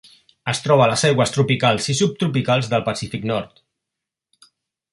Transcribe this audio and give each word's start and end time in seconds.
Es 0.53 0.61
troba 0.67 0.83
a 0.85 0.87
les 0.91 1.03
aigües 1.09 1.33
tropicals 1.35 1.89
i 1.93 1.95
subtropicals 1.99 2.71
del 2.73 2.87
Pacífic 2.89 3.29
nord. 3.35 3.65